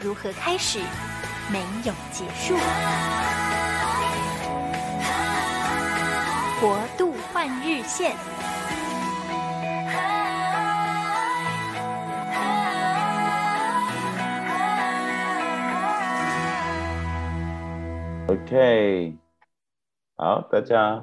[0.00, 0.78] 如何开始，
[1.52, 2.54] 没有结束。
[6.60, 8.14] 国度换日线。
[18.28, 19.16] OK，
[20.16, 21.02] 好，大家，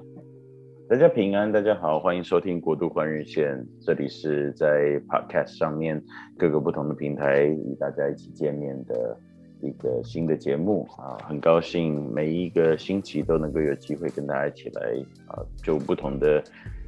[0.87, 3.65] 大家平安，大家好，欢迎收听国度换日线。
[3.81, 5.99] 这里是在 Podcast 上面
[6.37, 9.17] 各个不同的平台与大家一起见面的
[9.61, 14.81] 一个新的节目啊，很高兴每一个星期都能够有机会跟大家一起来
[15.25, 16.43] 啊，就不同的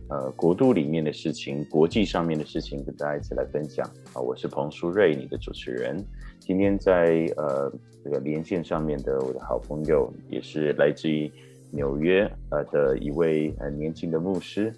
[0.09, 4.21] 呃国度里面的事情、国际上面的事情跟大家一起来分享啊。
[4.21, 5.97] 我是彭书瑞，你的主持人。
[6.37, 7.71] 今天在呃
[8.03, 11.31] 这个连线上面的我的好朋友，也是来自于
[11.71, 14.73] 纽约呃的一位呃年轻的牧师，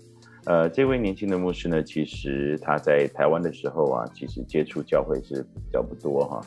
[0.46, 6.42] 呃这位年轻的牧师呢，其实他在台湾的时候啊，其实接触教会是比较不多哈，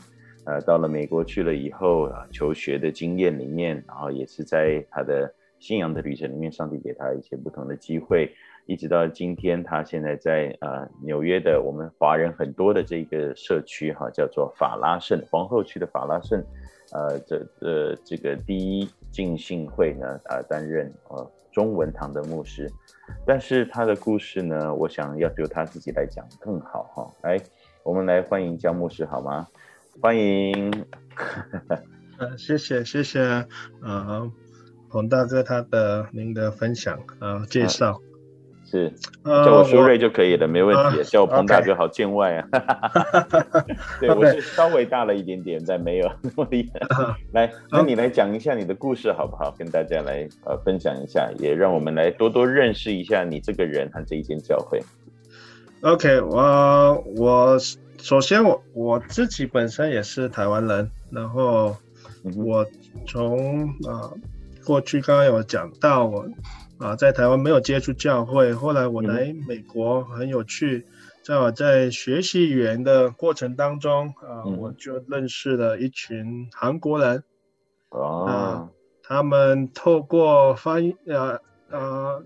[0.46, 8.32] 呃到了美国去了以后啊，求学的经验里面，然后也是在他的信仰的旅程里面，上帝给他一些不同的机会。
[8.66, 16.40] 一直到今天，他现在在呃纽约的我们华人很多的这个社区哈，叫做法拉盛皇后区的法拉盛，
[16.92, 22.68] 呃这呃这个第一浸信会呢啊、呃、担任呃中文堂的牧师，
[23.26, 27.08] 但是他的故事呢，我想要由他自己来讲更好哈。
[27.22, 27.38] 来，
[27.84, 29.46] 我们来欢迎江牧师好吗？
[30.00, 30.86] 欢迎，
[32.18, 33.46] 呃谢谢谢谢
[33.82, 34.32] 呃
[34.88, 38.00] 彭大哥他的您的分享呃介绍。
[38.72, 38.90] 是
[39.22, 41.02] 叫我苏瑞就可以了，uh, 没问题。
[41.02, 42.48] Uh, 叫我彭大哥好见外啊。
[44.00, 46.80] 对，我是稍微大了一点点，但没有那么厉害。
[46.80, 49.54] Uh, 来，那你来讲一下你的故事好不好？
[49.58, 54.80] 跟大家来呃分享一下，也让我们来多多认识一下你这个人和这一间教会。
[55.82, 57.58] OK，我我
[57.98, 61.76] 首先我我自己本身也是台湾人，然后
[62.34, 62.64] 我
[63.06, 64.14] 从啊、呃、
[64.64, 66.26] 过去刚刚有讲到我。
[66.82, 70.84] 啊，在台湾没有接触教会，后来我来美国很有趣，
[71.22, 77.22] 在我在学习语言的过程当中啊，我就认识了一群韩国人。
[77.90, 78.70] 哦、啊，
[79.02, 81.40] 他们透过翻译呃
[81.70, 82.24] 呃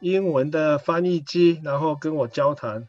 [0.00, 2.86] 英文的翻译机，然后跟我交谈。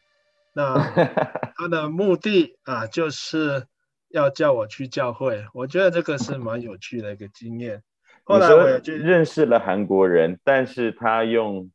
[0.53, 0.75] 那
[1.57, 3.66] 他的目的啊，就是
[4.09, 5.45] 要叫我去教会。
[5.53, 7.81] 我觉得这个是蛮有趣的一个经验。
[8.23, 11.69] 后来我就认识了韩国人，但是他用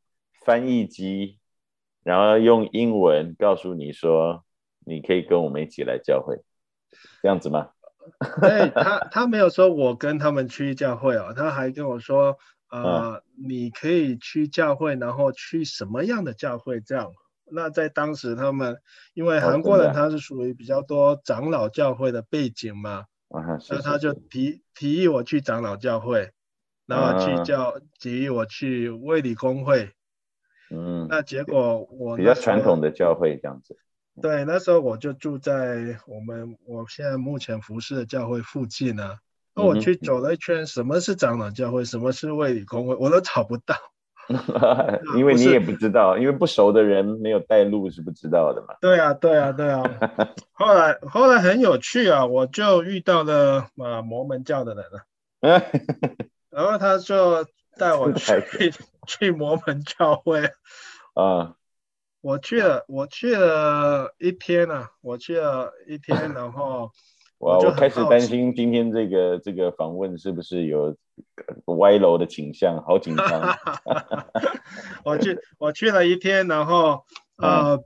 [0.45, 1.39] 翻译机，
[2.03, 4.45] 然后用英文告诉你说，
[4.85, 6.37] 你可以跟我们一起来教会，
[7.21, 7.71] 这样子吗？
[8.41, 12.39] 对， 他他没有说我跟他们去教会哦，他还跟我说，
[12.71, 17.11] 呃，嗯、你可以去教会，然后去什么样的教会这样？
[17.51, 18.79] 那在当时他们，
[19.15, 26.31] 因为韩国人他是属于比较多长老教会的背景嘛，那、嗯、他就提提议我去长老教会。
[26.87, 29.91] 然后去叫提议我去卫理公会，
[30.71, 33.77] 嗯，那结果我比较传统的教会这样子。
[34.23, 39.17] 对，那时候我就住在我们我现在目前服侍的教会附近呢。
[39.55, 43.75] 那我去走了一圈，什么是长老教会，什么是卫理公会，我都找不到。
[45.17, 48.75] 因为你也不知道，因为不熟的人没有带路是不知道的嘛。
[48.81, 49.83] 对啊，对啊，对啊。
[50.53, 55.07] 后来后来很有趣啊，我就遇到了啊摩门教的人了。
[56.57, 57.45] 然后他就
[57.77, 58.73] 带我去
[59.07, 60.51] 去摩门教会，
[61.13, 61.55] 啊，
[62.23, 66.91] 我去了，我去了一天啊，我去了一天，然后
[67.37, 70.97] 我我开始担心今天这个这个访问是不是有
[71.67, 73.59] 歪楼的倾向，好紧张。
[75.05, 77.05] 我去我去了一天，然后
[77.37, 77.85] 呃，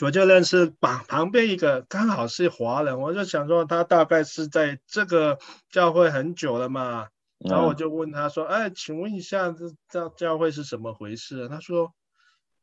[0.00, 5.38] 我就认识旁旁边一个刚好是华人，我就想说他大概是在这个
[5.70, 7.06] 教会很久了嘛。
[7.46, 11.92] 然后我就问他说：“哎，请问一下，这教教会是什么回事？”他说：“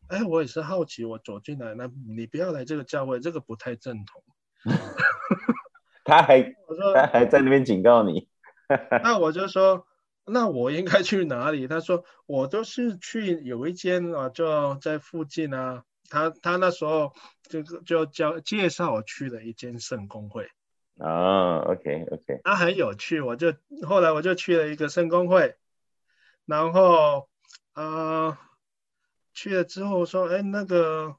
[0.10, 4.24] 哎，我也是好奇，我走进来，那你不要来这个教会，这个不太正统。
[6.04, 8.28] ”他还我说他还在那边警告你。
[9.04, 9.86] 那我就说
[10.25, 15.84] ：“那我应该去哪里？”他说：“我都是去有一间啊，就在附近啊。
[16.10, 17.13] 他”他他那时候
[17.50, 20.50] 就就叫介绍我去了一间圣公会。
[20.98, 23.54] 啊，OK OK，那很有趣，我就
[23.88, 25.56] 后来我就去了一个圣公会，
[26.46, 27.30] 然后
[27.74, 28.38] 呃
[29.34, 31.16] 去了之后说，哎，那个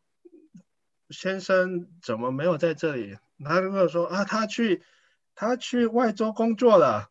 [1.10, 3.16] 先生怎么没有在这里？
[3.44, 4.82] 他跟我说啊，他去
[5.34, 7.08] 他去外州工作了。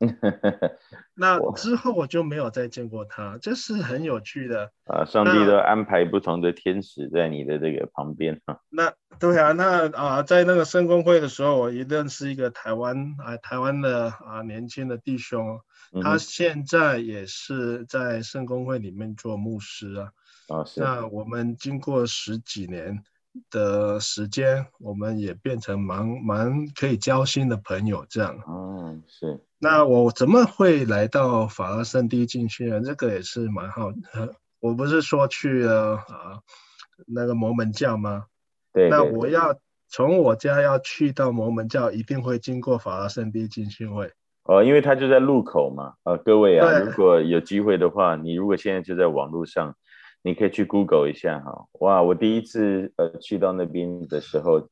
[1.12, 5.04] 那之后我就没有再见过他，这是很有趣的啊！
[5.04, 8.62] 上帝都安排不同的天使在你的这个旁边哈。
[8.70, 15.60] 那对啊，那啊，在那个圣公会的时候，我一认识一个台湾啊，台湾的啊年轻的弟兄，
[16.02, 20.12] 他现在也是在圣公会里面做牧师啊。
[20.48, 20.80] 啊，是。
[20.80, 23.04] 那我们经过十几年
[23.50, 28.40] 的时间，我们也变成蛮蛮可以交心的朋友，这样。
[28.48, 29.38] 嗯，是。
[29.58, 32.80] 那我怎么会来到法拉圣地进去呢？
[32.80, 34.34] 这个也是蛮好的。
[34.60, 36.40] 我不是说去了啊
[37.06, 38.24] 那个摩门教吗？
[38.72, 38.90] 对，对，对。
[38.90, 39.58] 那我要
[39.88, 44.10] 从我家要去到摩门教，一定会经过法拉盛地浸信会。
[44.44, 45.94] 哦，因为它就在路口嘛。
[46.04, 49.74] 呃，各位啊，如果有机会的话，你如果现在就在网络上，
[50.22, 51.66] 你可以去 Google 一下哈。
[51.80, 54.68] 哇，我第一次呃去到那边的时候。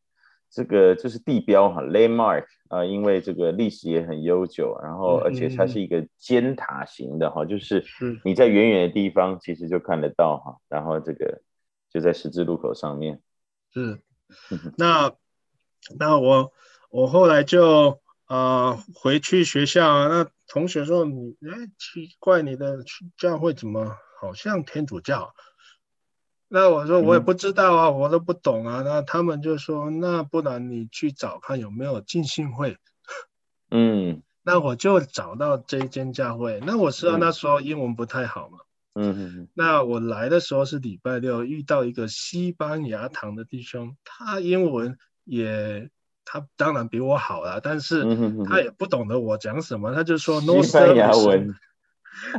[0.50, 7.84] 这个就是地标哈，landmark 啊，因为这个历史也很悠久，然后而且它是一个尖塔型的哈，就是
[8.24, 11.42] 你在远远的地方其实就看得到哈，然后这个
[11.92, 13.20] 就在十字路口上面。
[13.72, 14.00] 是，
[14.76, 15.12] 那
[15.98, 16.52] 那我
[16.90, 22.78] 我后来就呃回去学校，那同学说你哎奇怪，你的
[23.16, 25.34] 教会怎么好像天主教？
[26.50, 28.80] 那我说我也不知道啊，嗯、我都不懂啊。
[28.82, 32.78] 那他们就说，那不然你去找看有没有浸信会。
[33.70, 36.58] 嗯，那我就找到这一间教会。
[36.64, 38.60] 那我知道那时候英文不太好嘛。
[38.98, 39.48] 嗯嗯。
[39.54, 45.90] 那我来的时候是礼拜六，遇到一个西班牙堂的弟兄，他英文也
[46.24, 48.04] 他当然比我好了，但是
[48.44, 51.54] 他也不懂得我讲什么，他就说 no 西班牙文。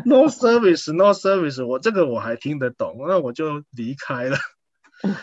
[0.03, 4.37] No service, no service，我这个我还听得懂，那我就离开了。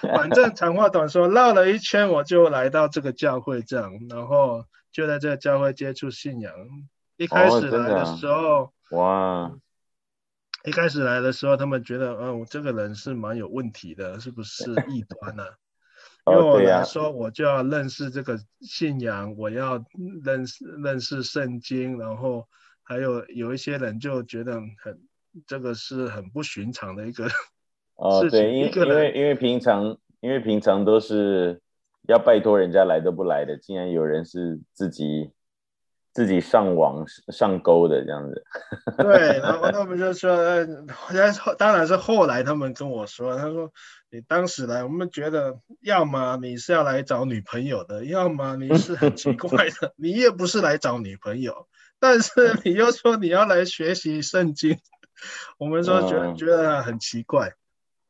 [0.01, 6.55] 反正长话短说，绕了一圈，我就来到这个教会这样，然后就在这个教会接触信仰。
[7.19, 9.53] 一开始来的时候，哦、哇，
[10.67, 16.33] 一开始来的时候，他们觉得，嗯、呃，我这个人是蛮有问题的，是不是 异端呢、啊？
[16.33, 19.83] 因为我来说，我就要认识这个信仰，我要
[20.23, 22.47] 认识认识圣经，然后。
[22.89, 24.97] 还有有一些人就觉得很，
[25.45, 27.27] 这个是很不寻常的一个
[27.99, 31.61] 哦，对，因为因为因为平常因为平常都是
[32.07, 35.33] 要拜托人家来都不来的，竟然有人是自己
[36.17, 38.43] 自己上网上钩的这样子。
[38.97, 40.35] 对，然后他们就说，
[41.59, 43.71] 当然是后来他们跟我说，他说
[44.11, 51.67] 你当时来，我们觉得要么你是要来找女朋友的，要么你是很奇怪的， 你也不是来找女朋友。
[52.01, 54.79] 但是你又说你要来学习圣经，
[55.59, 57.53] 我们说觉得、嗯、觉得很奇怪。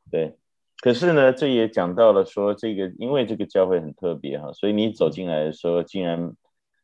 [0.09, 0.37] 对，
[0.79, 6.31] 可是呢，这也讲到了说这个，因为这个教会很特别哈，所以你走进来的时候，竟然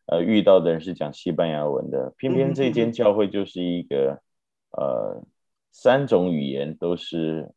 [0.05, 4.21] 呃遇到的人是讲西班牙文的，偏偏这间教会就是一个、
[4.77, 5.23] 嗯、呃
[5.71, 7.51] 三种语言都是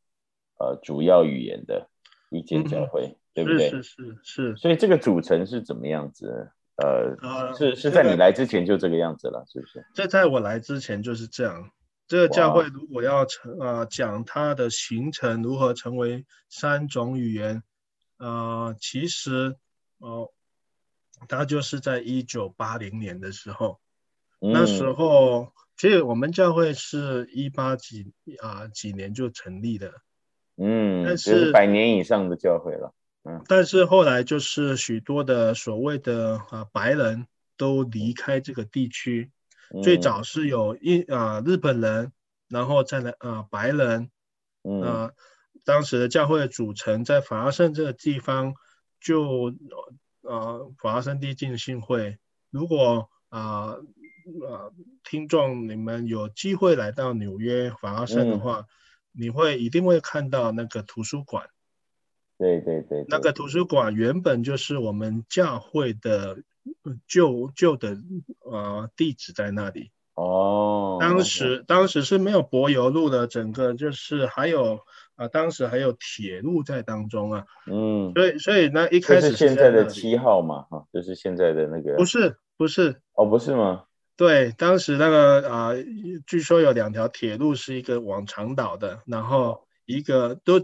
[0.59, 1.89] 呃主要语言的
[2.31, 3.71] 一间教会，嗯、对不对？
[3.71, 4.57] 是是是是。
[4.57, 6.51] 所以这个组成是怎么样子？
[6.77, 9.83] 呃，是是在你来之前就这个样子了，是不是？
[9.95, 11.71] 这在我来之前就是这样。
[12.07, 17.63] 这个教会如果要成呃讲它的形成如何成为三种语言，
[18.19, 19.57] 呃，其实
[19.99, 20.31] 呃，
[21.29, 23.81] 它就是在一九八零年的时候，
[24.41, 29.93] 嗯、那时候其实我们教会是一八几啊、呃、几年就成立的，
[30.57, 32.95] 嗯，但是、百年以上的教会了。
[33.25, 33.43] 嗯。
[33.47, 39.31] 但是后来就是许多的所谓的啊白人都离开这个地区，
[39.75, 42.13] 嗯、最早是有一啊日本人，
[42.49, 44.11] 然后再来啊白人，
[44.63, 45.11] 嗯、啊
[45.65, 48.55] 当时的教会的组成在法拉盛这个地方
[49.01, 49.53] 就
[50.29, 52.19] 啊法拉盛地浸信会，
[52.51, 53.41] 如果啊
[53.71, 54.71] 啊
[55.05, 58.67] 听众你们有机会来到纽约法拉盛的话，嗯、
[59.13, 61.49] 你会一定会看到那个图书馆。
[62.39, 66.37] 对对对，那个图书馆原本就是我们教会的
[67.07, 67.97] 旧旧的
[68.41, 69.91] 呃地址在那里。
[70.15, 74.81] 哦，当时当时是没有柏油路的，整个就是还有
[75.17, 77.47] 啊、呃，当时还有铁路在当中啊。
[77.67, 81.97] 嗯，所以所以那一开始是现在的七号嘛，哈，就是现在的那个。
[81.97, 83.85] 不是不是哦，不是吗？
[84.17, 85.85] 对，当时那个啊、呃，
[86.27, 90.61] 据说有两条铁路是一个往长岛的，然后一个都。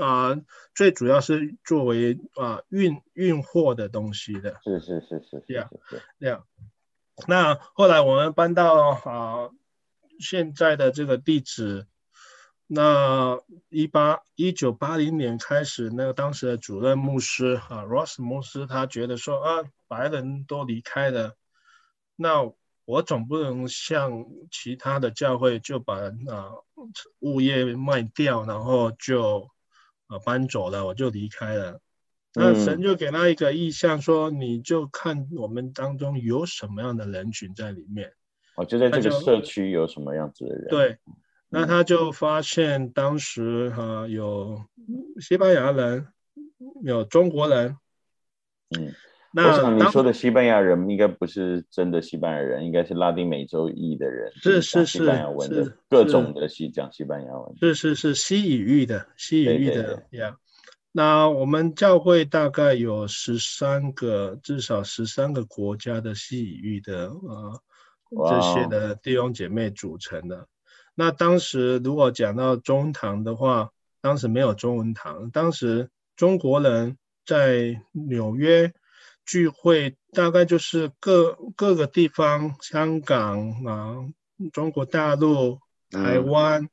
[0.00, 0.42] 啊、呃，
[0.74, 4.56] 最主要是作为啊、呃、运运货的东西的。
[4.64, 5.68] 是是是是这样
[6.18, 6.44] 这样。
[7.26, 9.54] 那后来我们搬到啊、呃、
[10.18, 11.86] 现在的这个地址。
[12.74, 13.38] 那
[13.68, 21.36] 一八一九八零年开始，那个当时的主任牧师啊，Ross 牧师，他觉得说啊，白人都离开了，
[22.16, 22.50] 那
[22.86, 26.52] 我总不能像其他的教会就把啊
[27.18, 29.50] 物业卖掉，然后就
[30.06, 31.78] 啊搬走了，我就离开了。
[32.32, 38.14] 那神就给他一个意向，说你就看我们当中有什么样的人群在里面。
[38.54, 40.68] 哦，就在这个社区有什么样子的人？
[40.70, 40.98] 对。
[41.52, 44.64] 那他就发现，当时哈、啊、有
[45.20, 46.08] 西班牙人，
[46.82, 47.76] 有中国人。
[48.74, 48.90] 嗯，
[49.34, 60.38] 那我想你说的西班牙人应该不是真的西班牙人，应该是拉丁美洲裔的人，是是是，西班牙文的各种的西讲西班牙文，是是是西语域的西语域的呀。
[60.90, 67.60] 那我们教会大概有十三个，至少十三个国家的西语域的呃
[68.26, 70.48] 这些的弟兄姐妹组成的。
[70.94, 73.70] 那当时如果讲到中文堂的话，
[74.00, 75.30] 当时没有中文堂。
[75.30, 78.72] 当时中国人在纽约
[79.24, 83.96] 聚会，大概就是各各个地方，香港啊、
[84.52, 86.68] 中国大陆、台湾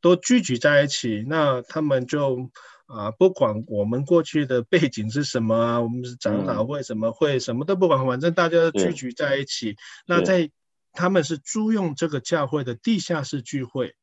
[0.00, 1.20] 都聚集在一起。
[1.20, 2.50] 嗯、那他们就
[2.86, 9.76] 啊，不管我们过去的背景是什么啊，我们是长老会什么会，什么都不管，反正大家都聚集在一起。
[10.06, 10.50] 那在
[10.94, 13.96] 他们是租用这个教会的地下室聚会，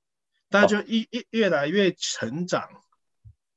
[0.50, 2.64] 大家就一一越来越成长。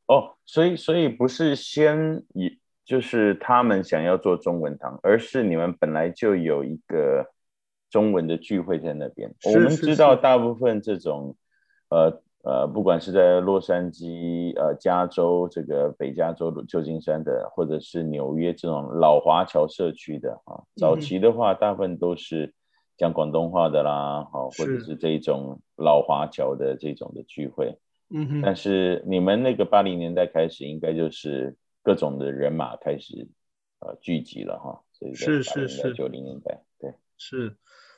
[0.06, 7.32] 哦，所以所以不是先以就是他们想要做中文堂，而是你们本来就有一个
[7.90, 9.34] 中文的聚会在那边。
[9.40, 11.36] 是是是，我们知道大部分这种
[11.88, 22.54] 呃呃，不管是在洛杉矶、呃加州这个北加州旧金山的，或者是纽约这种老华侨社区的啊，早期的话大部分都是。
[22.96, 27.76] 讲广东话的啦，好，或者是这种老华侨的这种的聚会，
[28.08, 28.40] 嗯哼。
[28.40, 33.28] 但是你们那个八零年代开始，应该就是各种的人马开始
[33.80, 37.56] 呃聚集了哈，所以是是是九零年代，对，是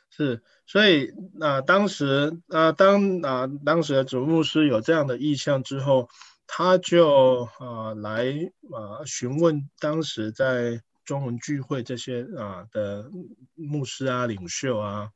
[0.08, 6.08] 是，所以那、呃、当时啊、呃，当啊、呃、当时的主牧师有这样的意向之后，
[6.46, 8.30] 他就啊、呃、来
[8.72, 10.80] 啊、呃、询问当时在。
[11.06, 13.08] 中文聚会这些啊的
[13.54, 15.10] 牧师啊领袖啊，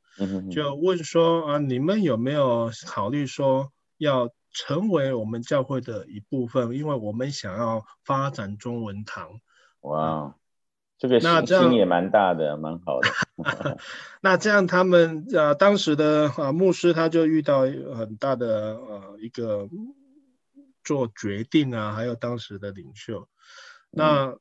[0.49, 6.71] 就问说啊，你们有没有考虑说要成为我们教会的一部分？
[6.71, 9.41] 因为我们想要发展中文堂。
[9.81, 10.33] 哇，
[10.97, 13.77] 这个心也蛮大的，蛮好的。
[14.23, 19.67] 那这样他们啊，当时的啊牧师他就遇到很大的呃一个
[20.85, 23.27] 做决定啊，还有当时的领袖，
[23.89, 24.37] 那。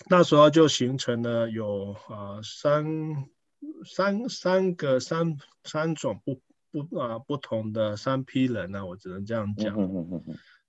[0.00, 2.84] 嗯那时候就形成了有啊三
[3.86, 6.40] 三三个三三种不
[6.72, 9.76] 不啊不同的三批人呢、啊，我只能这样讲。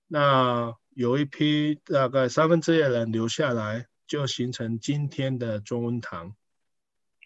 [0.06, 6.36] 那有一批大概三分之一的人留下来，就形成今天的中文堂。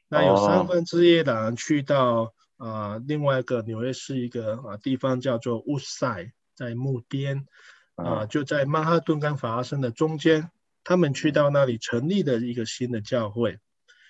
[0.08, 7.46] 那有三分之一的人去到啊另外一个纽约市一个啊地方叫做乌塞，在木边
[7.94, 10.50] 啊就在曼哈顿跟法拉盛的中间。
[10.90, 13.60] 他们去到那里成立的一个新的教会，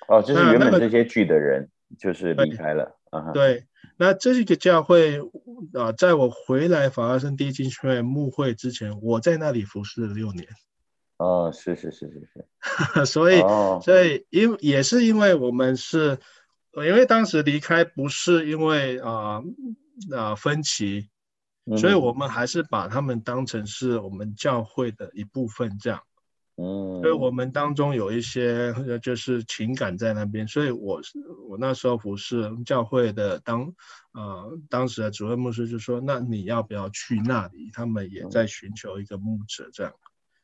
[0.09, 1.69] 哦，就是原本这些聚的人
[1.99, 3.67] 就是离开了，啊、那个，对，
[3.99, 5.21] 那这是一个教会
[5.75, 10.49] 啊，在我回来法拉盛第一经学院牧会之前，我在那里服侍了六年。
[11.19, 16.17] 哦，是是是是是， 所以、哦、所以因也是因为我们是，
[16.73, 19.43] 因为当时离开不是因为啊
[20.17, 21.11] 啊分歧，
[21.77, 26.01] 所以我们还是把他们当成是我们教会的一部分这样。
[26.63, 31.01] 嗯，所以我们当中有一些就是情感在那边，所以我
[31.49, 33.73] 我那时候服侍教会的当
[34.13, 37.71] 呃当时的主任牧师就说，那你要不要去那里？
[37.73, 39.93] 他们也在寻求一个牧者这样。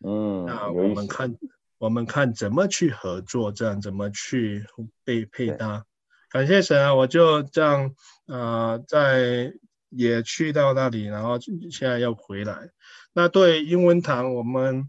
[0.02, 1.36] 嗯，那我们看
[1.76, 4.64] 我们看怎么去合作，这样怎么去
[5.04, 5.84] 被配搭。
[6.30, 7.94] 感谢神啊，我就这样
[8.26, 9.52] 呃在
[9.90, 11.38] 也去到那里，然后
[11.70, 12.70] 现在要回来。
[13.12, 14.88] 那对英文堂我们。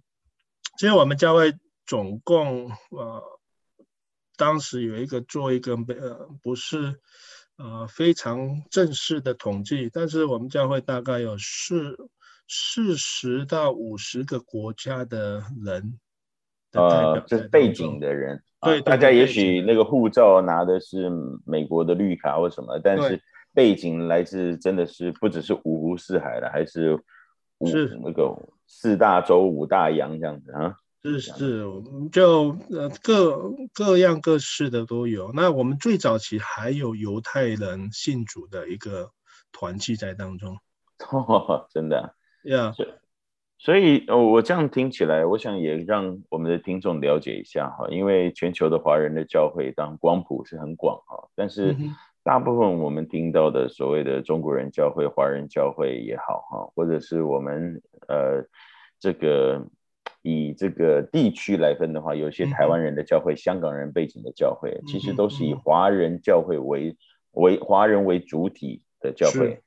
[0.78, 1.56] 其实我们教会
[1.88, 3.24] 总共呃，
[4.38, 7.00] 当时有一个做一个呃不是
[7.58, 11.98] 呃非常正式的统计，但是我们教会大概有四
[12.48, 16.00] 四十到五十个国家的人
[16.74, 18.44] 呃，就是背景的人。
[18.62, 21.10] 对，大家也许那个护照拿的是
[21.44, 23.20] 美国的绿卡或什么，但是
[23.52, 26.94] 背景来自真的是不只是五湖四海的，还是
[27.58, 28.38] 五是那个。
[28.68, 30.76] 四大洲五大洋这样子啊。
[31.04, 31.64] 是是，
[32.12, 35.32] 就呃各各样各式的都有。
[35.34, 39.10] 那我们最早期还有犹太人信主的一个
[39.52, 40.58] 团契在当中。
[41.12, 42.74] 哦，真的呀。
[42.78, 42.88] Yeah.
[43.60, 51.76] 所以，我这样听起来，我想也让我们的听众了解一下哈，因为全球的华人的教会当光谱是很广哈，但是
[52.28, 58.44] 大部分我们听到的所谓的中国人教会、华人教会也好哈，或者是我们呃
[59.00, 59.66] 这个
[60.24, 66.98] 以这个地区来分的话，有些台湾人的教会、香港人背景的教会，其实都是以华人教会为
[67.32, 69.62] 为华人为主体的教会。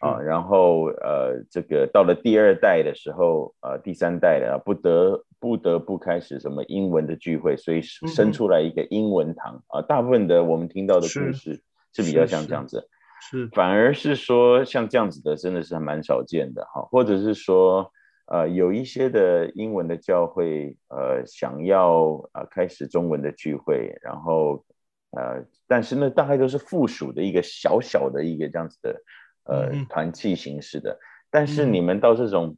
[0.00, 9.82] 啊，然后呃，这个到了第二代的时候，呃，第三代的不得不得不开始什么英文的聚会，所以生出来一个英文堂啊。
[9.82, 11.60] 大部分的我们听到的故事
[12.02, 12.88] 是，比较像这样子，
[13.20, 17.92] 是，反而是说像这样子的真的是还蛮少见的哈，或者是说
[18.26, 24.64] 呃有一些的英文的教会呃想要呃开始中文的聚会，然后
[25.10, 29.00] 呃但是呢大概都是附属的一个小小的一个这样子的。
[29.46, 30.98] 呃，团契形式的，
[31.30, 32.56] 但是你们到这种，嗯、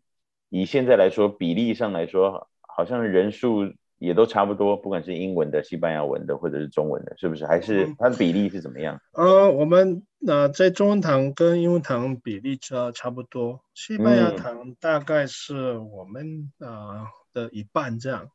[0.51, 7.47] 以现在来说，比例上来说，好像人数也都差不多，不管是英文的、西班牙文的，或者是中文的，是不是？
[7.47, 9.01] 还是它的比例是怎么样？
[9.13, 18.29] 呃，我们呃在中文堂跟英文堂比例差差不多，西班牙堂大概是我们呃的一半这样。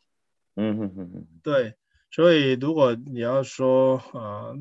[0.55, 1.75] 嗯哼哼哼，对，
[2.09, 4.57] 所以如果你要说呃。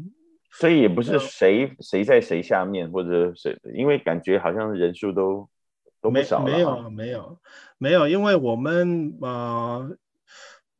[0.52, 5.48] 所以也不是谁谁在谁下面，或者谁，因为感觉好像人数都
[6.02, 6.44] 都没少了。
[6.44, 7.38] 没有没有
[7.78, 9.88] 没有，因为我们啊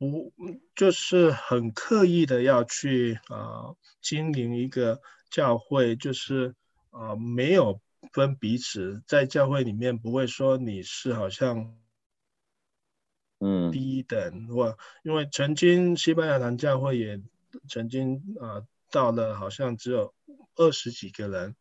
[0.01, 0.33] 不
[0.75, 6.57] 就是很刻意的要去啊经营一个教会，就是
[6.91, 7.81] 啊没有
[8.13, 11.77] 分彼此，在教会里面不会说你是好像
[13.39, 17.23] 嗯低等或，因为曾经西班牙堂教会也
[17.69, 18.67] 曾经啊。
[18.93, 20.13] 到了好像只有
[20.57, 21.55] 二十几个人，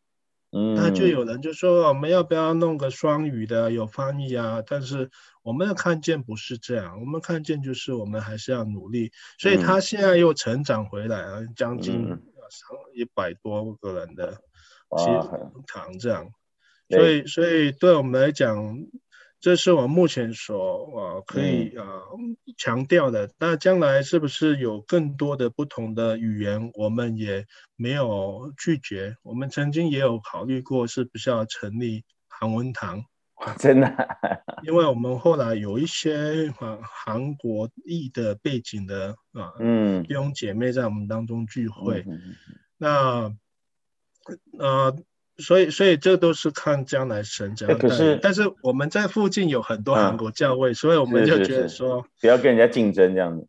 [0.52, 4.62] 嗯，那就有人就说我们要不要弄个双语的有翻译啊？
[4.66, 5.10] 但是
[5.42, 12.18] 我们看见不是这样，我们看见就是我们还是要努力，所以他现在又成长回来了，将近
[12.94, 14.38] 一百多个人的
[15.66, 16.30] 堂这样，
[16.88, 18.76] 所以所以对我们来讲。
[19.40, 21.84] 这是我目前所啊可以啊
[22.58, 23.30] 强调的。
[23.38, 29.16] 那将来是不是有更多的不同的语言，我们也没有拒绝。
[29.22, 33.02] 我们曾经也有考虑过，是不是要成立韩文堂？
[33.58, 33.90] 真的，
[34.64, 42.04] 因为我们后来有一些啊韩国裔的背景的啊嗯弟兄姐妹在我们当中聚会，
[42.76, 43.34] 那
[44.58, 44.94] 呃。
[45.40, 47.88] 所以，所以这都是看将来神怎样带。
[47.88, 53.46] 可是，但是我们在附近有很多韩国教会，嗯、所以我们就觉得说，不要跟人家竞争这样子。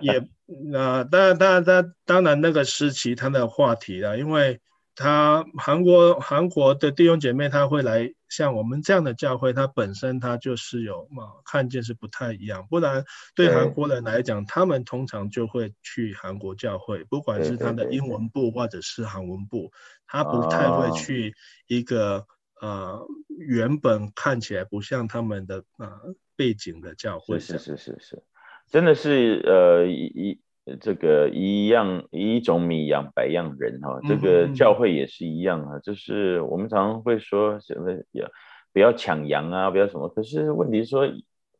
[0.00, 0.22] 也，
[0.70, 4.60] 那、呃、当然，当然，当当然，那个是其他的话题了，因为。
[5.00, 13.04] 他韩国韩国的弟兄姐妹，他会来像我们这样的教会，他本身他就是有嘛看见是不太一样，不然
[13.36, 19.70] 对韩国人来讲，他们通常就会去韩国教会，不管是他的英文部或者是韩文部，
[20.04, 21.32] 他不太会去
[21.68, 22.26] 一个
[22.60, 27.38] 呃原本看起来不像他们的呃背景的教会。
[27.38, 28.24] 是是是是，
[28.68, 30.40] 真的是呃一。
[30.76, 38.28] 这个一样一种米养百样人哈，这个教会也是一样啊，就是我们常常会说什么要
[38.72, 41.08] 不要抢羊啊，不要什么，可是问题是说，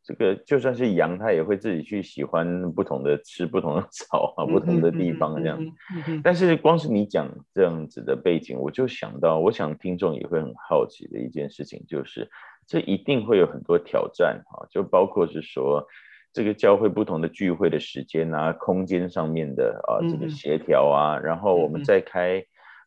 [0.03, 5.59] 这个就算是羊，它也会自己去喜欢不同的吃不同的草啊，不同的地方这样。
[6.23, 12.31] 但是光是你讲这样子的背景，我就想到，我想听众也会很好奇的一件事情，就是
[12.67, 15.87] 这一定会有很多挑战哈，就包括是说。
[16.33, 22.39] 这个教会不同的聚会的时间啊，空间上面的啊，这个协调啊，嗯、然后我们在开、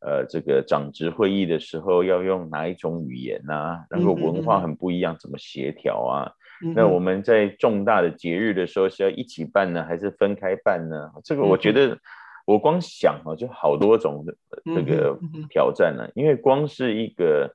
[0.01, 3.85] 嗯、呃这个长执会议的时候要用哪一种语言啊？
[3.89, 6.31] 然后文化很不一样，怎么协调啊？
[6.63, 11.11] 嗯、那我们在重大的节日的时候是要一起办呢，还是分开办呢？
[11.23, 11.97] 这个我觉得
[12.45, 14.35] 我光想啊，就好多种的
[14.75, 15.17] 这个
[15.49, 17.53] 挑战呢，因为光是一个。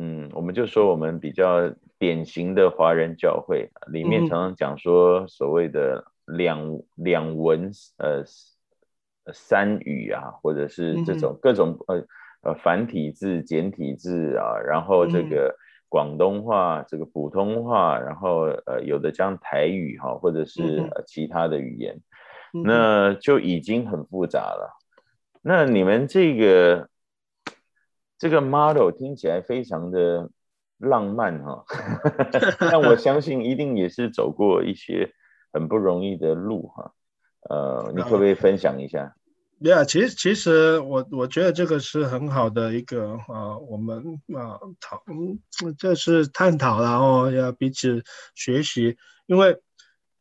[0.00, 8.22] 嗯，我们就说我们比较典型的华人教会里面，常常讲说所谓的两两文呃
[9.32, 12.04] 三语啊，或者是这种各种呃
[12.42, 15.52] 呃繁体字、简体字啊，然后这个
[15.88, 22.00] 广东话、这个普通话，然后呃有的讲台语哈，或者是其他的语言，
[22.52, 24.78] 那就已经很复杂了。
[25.42, 26.88] 那你们这个。
[28.18, 30.28] 这个 model 听起来非常的
[30.78, 31.64] 浪漫哈，
[32.58, 35.12] 但我相信一定也是走过一些
[35.52, 36.92] 很不容易的路哈。
[37.48, 39.14] 呃，你可不可以分享一下？
[39.62, 45.02] 对啊，其实其实我我觉得这个是很好的一个啊、我们啊讨，
[45.76, 48.04] 这、是探讨，然后要彼此
[48.34, 48.96] 学习。
[49.26, 49.60] 因为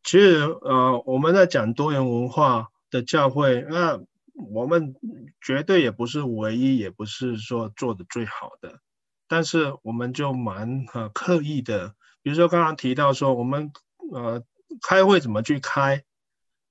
[0.04, 4.00] 其实呃，我们在讲多元文化的教会，那
[4.38, 4.95] 我们
[5.41, 8.80] 绝对也不是唯一，也不是说做的最好的。
[9.28, 13.71] 但是我们就蛮呃刻意的，比如说刚刚提到说，我们
[14.13, 14.43] 呃
[14.82, 16.04] 开会怎么去开？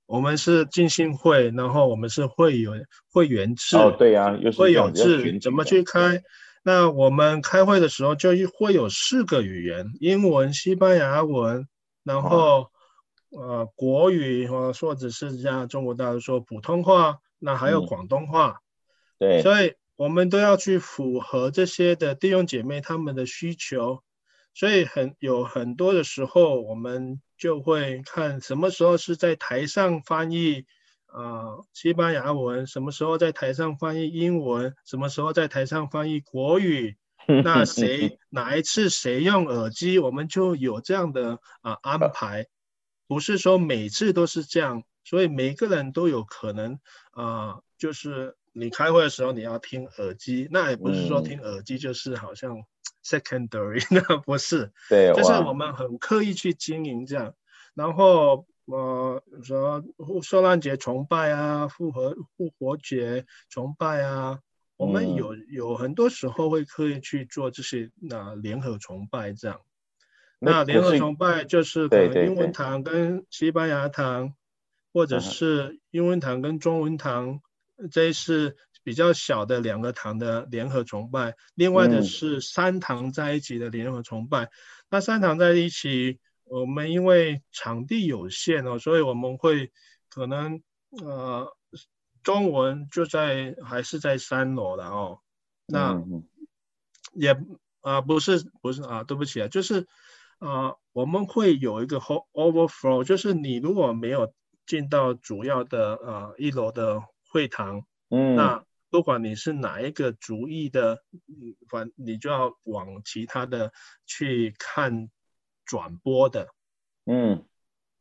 [0.05, 3.75] 我们是进信会，然后我们是会员会员制。
[3.75, 6.23] 哦，对呀、啊，会员制怎么去开？
[6.63, 11.67] 那我们开会的时候就会有四个语言：英文、西班牙文，
[12.03, 12.69] 然后、
[13.29, 18.61] 哦、呃国语或或者是像中国大陆说普通话，那还有广东话。
[19.19, 19.75] 嗯、对，所以。
[19.97, 24.03] 我们都要去符合这些的弟兄姐妹他们的需求，
[24.53, 30.67] 所以很有很多的时候，我们就会看什么时候是在台上翻译
[31.07, 36.95] 啊、呃、西班牙文，什么时候在台上翻译英文，什么时候在台上翻译国语。
[37.43, 42.45] 那谁哪一次谁用耳机，我们就有这样的啊、呃、安排，
[43.07, 46.73] 不是说每次都是这样，所以每个人都有可能
[47.11, 48.35] 啊、呃，就是。
[48.59, 52.57] 你开会的时候你要听耳机，那也不是说听耳机就是好像
[53.05, 57.35] secondary，、嗯、那不是，对，就是我们很刻意去经营这样。
[57.75, 59.83] 然后呃说
[60.23, 64.39] 受难节崇拜啊，复活复活节崇拜啊，
[64.75, 69.61] 我们有有很多时候会刻意去做这些那联合崇拜这样。
[70.39, 74.33] 那联合崇拜就是可能英文堂跟西班牙堂，
[74.93, 77.41] 或者是英文堂跟中文堂。
[77.91, 84.45] 这是比较小的两个堂的联合崇拜，另外的是三堂在一起的联合崇拜。
[84.45, 84.49] 嗯、
[84.89, 89.71] 那三堂在一起，我们因为场地有限哦，所以我们会
[90.09, 90.59] 可能
[91.03, 91.55] 呃
[92.23, 95.19] 中文就在还是在三楼的哦。
[95.67, 96.23] 那、嗯、
[97.13, 97.33] 也
[97.81, 99.81] 啊、呃、不是不是啊，对不起啊，就是
[100.39, 104.33] 啊、呃、我们会有一个 overflow，就是你如果没有
[104.67, 107.01] 进到主要的呃一楼的。
[107.29, 113.73] 会堂，嗯，那不管你是哪一个主义的，嗯，反你就要往其他的
[114.05, 115.09] 去看
[115.65, 116.47] 转播的，
[117.05, 117.43] 嗯，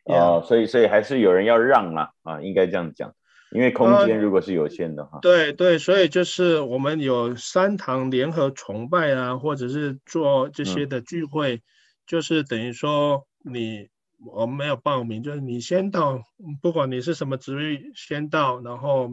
[0.05, 3.13] 哦，所以所以还是有人要让嘛，啊，应该这样讲，
[3.51, 11.63] 因为空间如果是有限的话，呃，对对，所以就是我们有三堂联合崇拜啊，或者是做这些的聚会，嗯，
[12.07, 13.89] 就是等于说你。
[14.25, 16.23] 我们没有报名，就是你先到，
[16.63, 19.11] 不管你是什么职位，先到，然后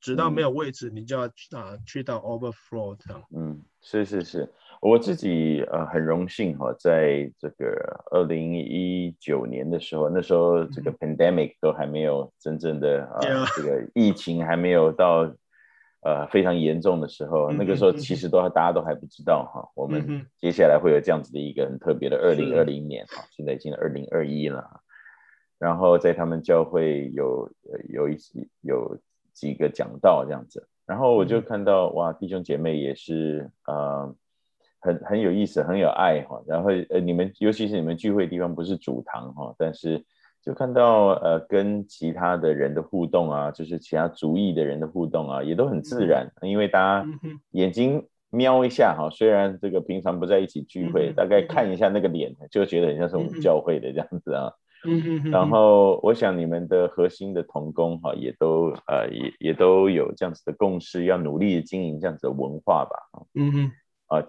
[0.00, 3.22] 直到没有位置，嗯、你就要啊去到 overflow 这样。
[3.34, 13.20] 嗯，是是是，我自己呃很荣幸哈，在这个二零一九年的时候，那时候这个 pandemic 都还没有真正的啊、
[13.54, 15.32] 这个疫情还没有到。
[16.06, 24.62] 呃，非常严重的时候，嗯、那个时候其实都大家都还不知道哈、嗯，我们接下来会有这样子的一个很特别的二零二零年哈，现在已经二零二一了，
[25.58, 27.50] 然后在他们教会有
[27.88, 28.16] 有一
[28.60, 28.96] 有
[29.32, 34.14] 几个讲道这样子，然后我就看到、嗯、哇，弟兄姐妹也是呃
[34.78, 40.04] 很很有意思，很有爱哈，然后呃你们尤其是你们聚会的地方不是主堂哈，但是。
[40.46, 47.04] 就看到呃，跟其他的人的互动啊，就是其他族裔的人的互动啊，也都很自然，嗯、因为大家
[47.50, 54.52] 眼睛瞄一下哈，虽然这个平常不在一起聚会，嗯、大概看一下那个脸，就觉得很像是我们教会的这样子啊。
[54.86, 62.96] 嗯、然后我想你们的核心的同工哈，也都呃也也都有这样子的共识，要努力的经营这样子的文化吧。
[63.34, 63.72] 嗯哼，
[64.06, 64.18] 啊。
[64.20, 64.26] 呃，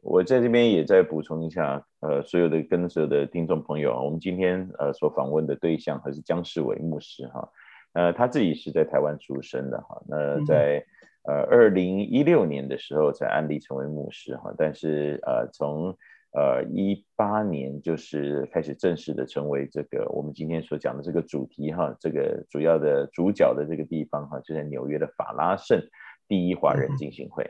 [0.00, 7.48] 我在这边也再补充一下，呃，所有的跟着的听众朋友啊，我们今天呃所访问的对象还是姜世伟牧师哈，
[7.92, 10.84] 呃，他自己是在台湾出生的哈，那在
[11.28, 15.96] 呃二零一六年的时候才安利成为牧师哈，但是呃从
[16.32, 25.80] 呃一八年就是开始正式的成为这个我们今天所讲的这个主题哈，这个主要的主角的这个地方哈，就在纽约的法拉盛
[26.26, 27.48] 第一华人进行会。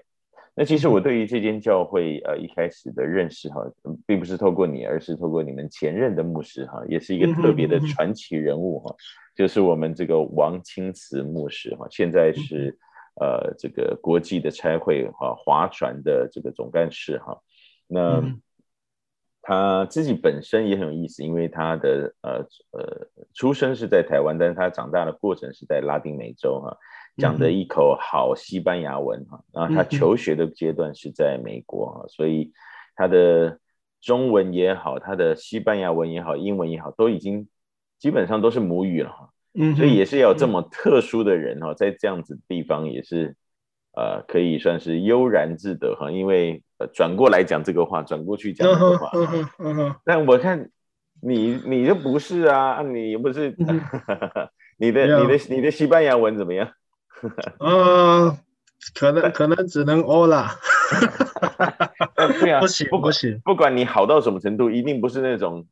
[0.55, 3.65] 那其实我对于这间教会，呃，一开始的认识哈，
[4.07, 8.95] 并不是透过你，而是透过你们前任的牧师哈，也是一个特别的传奇人物哈，
[9.35, 12.77] 就是我们这个王清慈牧师哈，现在是
[13.19, 17.41] 呃这个国际的差会哈划船的这个总干事哈，
[17.87, 18.23] 那
[19.41, 26.77] 他自己本身也很有意思，因为他的呃呃出生是在台湾，但是他长大的过程是在拉丁美洲哈。
[27.17, 32.53] 讲的一口好西班牙文哈，然后他求学的阶段是在美国啊，所以
[32.97, 33.59] 他的
[34.01, 37.47] 中文也好，他的西班牙文也好，英文也好，都已经
[37.99, 39.29] 基本上都是母语了哈。
[39.55, 43.37] 嗯，所以也是要有这么特殊的人哈，在这样子的地方也是，
[43.95, 49.11] 呃，可以算是悠然自得哈，因为呃转过来讲这个话，转过去讲这个话。
[49.13, 49.97] 嗯哼，嗯哼。
[50.07, 50.71] 但我看
[51.21, 53.55] 你你就不是啊，你不是，
[54.79, 56.73] 你的你的你的西班牙文怎么样？
[57.59, 58.37] 嗯，
[58.95, 60.51] 可能可能只能欧啦。
[62.41, 65.67] 对啊，不行不行，不管你好到什么程度，一定不是那种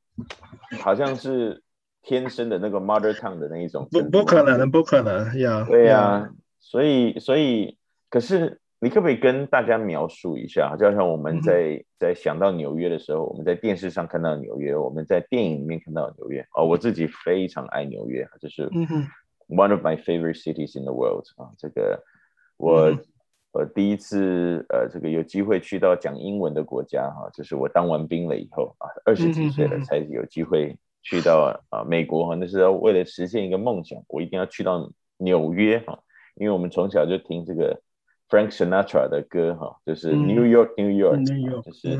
[0.80, 1.62] 好像是。
[2.02, 5.66] 天生的那个 mother tongue 的那一种，不不可能，不可能呀。
[5.68, 7.76] 对呀、啊，所以所以，
[8.08, 10.74] 可是你可不可以跟大家描述一下？
[10.80, 16.40] 就像我们在、嗯、在想到纽约的时候，我们在电视上看到纽约，我们在电影里面看到纽约。
[16.56, 18.66] 哦，我自己非常爱纽约，就是
[19.50, 21.50] one of my favorite cities in the world 啊。
[21.58, 22.02] 这个
[22.56, 22.98] 我、嗯、
[23.52, 30.76] 我第一次呃，这个有机会去到讲英文的国家哈，就是我当完兵了以后啊，二十几岁了才有机会。
[31.02, 35.98] 去到啊美国哈，那是要为了实现一个梦想，我一定要去到纽约哈，
[36.34, 37.80] 因为我们从小就听这个
[38.28, 41.96] Frank Sinatra 的歌哈，就是 New York New York，就是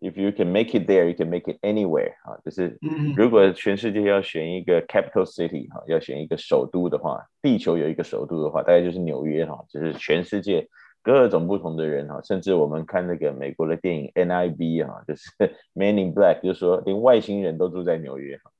[0.00, 2.78] If you can make it there, you can make it anywhere 啊，就是
[3.16, 10.66] 如果全世界要选一个 capital city 哈，要选一个首都的话，地球有一个首都的话，大概就是纽约哈，就是全世界。
[11.00, 15.30] 各种不同的人哈，甚至我们看那个美国的电影 NIB 哈，就是
[15.72, 18.50] Man in Black，就是说连外星人都住在纽约哈。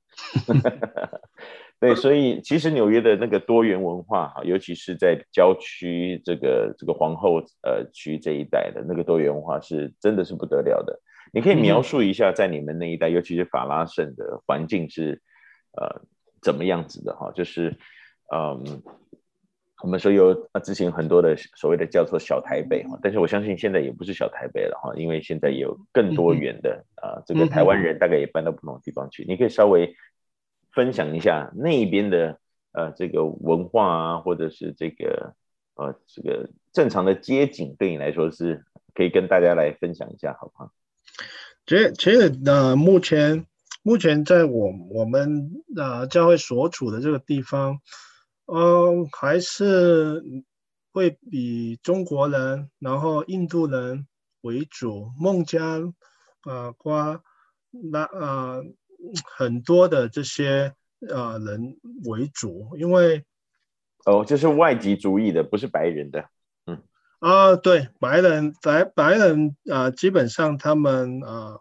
[1.81, 11.01] 对，所以其实纽约的那个多元文化哈，尤其是在郊区这个这个皇后呃区这一带的那个多元文化是真的是不得了的。
[11.33, 15.21] 你可以描述一下在你们那一带，尤其是法拉盛的环境是
[15.73, 16.03] 呃
[16.43, 17.31] 怎么样子的哈？
[17.33, 17.77] 就是
[18.35, 18.83] 嗯。
[19.81, 29.25] 我们说有啊，之前很多的所谓的叫做小台北哈，但是我相信现在也不是小台北了哈，因为现在有更多元的啊，这个台湾人大概也搬到不同的地方去。
[29.29, 29.95] 你可以稍微
[30.79, 32.39] 分享一下那边的
[32.71, 35.35] 呃这个文化啊，或者是这个
[35.75, 38.65] 呃这个正常的街景，对你来说是
[38.95, 40.71] 可以跟大家来分享一下，好不好？
[41.67, 43.45] 其实其实呃，目前
[43.83, 47.81] 目前在我我们呃教会所处的这个地方。
[48.51, 50.23] 嗯，还是
[50.91, 54.07] 会以中国人，然后印度人
[54.41, 55.83] 为主，孟加
[56.41, 57.21] 啊瓜
[57.71, 58.63] 那啊
[59.25, 60.75] 很多的这些
[61.09, 63.25] 呃人为主，因为
[64.05, 66.29] 哦，这是外籍主义的，不是白人的，
[66.67, 66.83] 嗯
[67.19, 71.59] 啊，对，白人白白人啊，基本上他们啊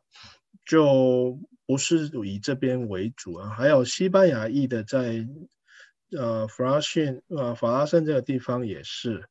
[0.66, 5.28] 就不是以这边为主啊，还有西班牙裔的在。
[6.10, 9.28] 呃，法拉逊，呃，法拉盛这个地方也是，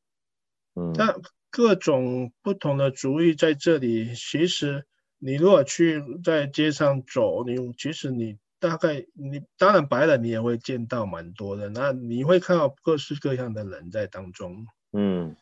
[0.75, 1.17] 嗯，但
[1.49, 4.85] 各种不同的族裔在这里，其实
[5.19, 14.67] 你如果去在街上走，你其实你大概你当然白了，你也会见到蛮多的，那你会看到各式各样的人在当中。
[14.93, 15.37] 嗯，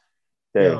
[0.52, 0.76] 对，对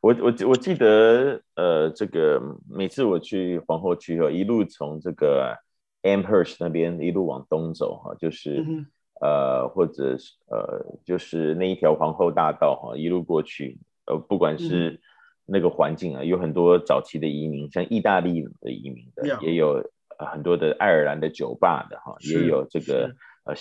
[0.00, 5.56] 我我我记得，呃，这个每次我去皇后区哦，一路从这个
[6.02, 8.64] Amherst 那边一路往东走哈，就是。
[8.66, 8.86] 嗯
[9.18, 15.00] 呃，或者是呃，就是那一条皇后大道哈，一路过去，呃，不管是
[15.46, 19.82] 那个环境啊，有很多早期的移民，像意大利的移民的，也有
[20.18, 23.54] 很多的爱尔兰的酒吧的哈，也有这个呃，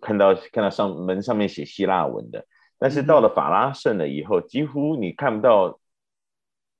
[0.00, 2.44] 看到看到上门上面写希腊文的，
[2.78, 5.80] 但是到了法拉盛了以后，几乎你看不到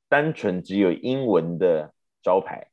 [0.08, 1.92] 单纯只有英文的
[2.22, 2.68] 招牌，